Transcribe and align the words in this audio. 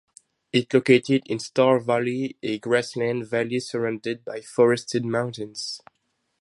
It 0.51 0.73
located 0.73 1.21
in 1.27 1.37
Star 1.37 1.77
Valley, 1.79 2.35
a 2.41 2.57
grassland 2.57 3.27
valley 3.27 3.59
surrounded 3.59 4.25
by 4.25 4.41
forested 4.41 5.05
mountains. 5.05 5.79